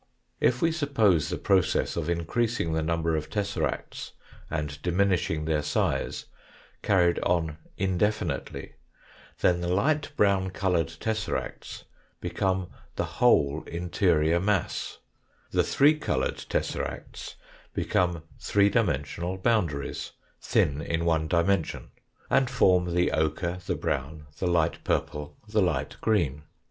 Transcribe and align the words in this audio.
If 0.39 0.63
we 0.63 0.71
suppose 0.71 1.29
the 1.29 1.37
process 1.37 1.95
of 1.95 2.09
increasing 2.09 2.73
the 2.73 2.81
number 2.81 3.15
of 3.15 3.29
tesseracts 3.29 4.13
and 4.49 4.81
diminishing 4.81 5.45
their 5.45 5.61
size 5.61 6.25
carried 6.81 7.19
on 7.19 7.57
indefinitely, 7.77 8.73
then 9.41 9.61
the 9.61 9.67
light 9.67 10.11
brown 10.17 10.49
coloured 10.49 10.87
tesseracts 10.87 11.83
become 12.19 12.71
the 12.95 13.05
whole 13.21 13.63
interior 13.67 14.39
mass, 14.39 14.97
the 15.51 15.61
three 15.63 15.99
coloured 15.99 16.45
tesseracts 16.49 17.35
become 17.71 18.23
three 18.39 18.69
dimensional 18.71 19.37
boundaries, 19.37 20.13
thin 20.41 20.81
in 20.81 21.05
one 21.05 21.27
dimension, 21.27 21.91
and 22.27 22.49
form 22.49 22.95
the 22.95 23.11
ochre, 23.11 23.59
the 23.67 23.75
brown, 23.75 24.25
the 24.39 24.47
light 24.47 24.83
purple, 24.83 25.37
the 25.47 25.61
light 25.61 25.97
green. 26.01 26.41